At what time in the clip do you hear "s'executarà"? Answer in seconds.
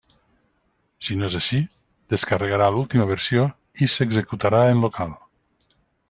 3.97-4.63